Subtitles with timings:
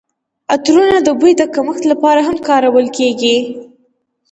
[0.53, 3.37] عطرونه د بوی د کمښت لپاره هم کارول کیږي.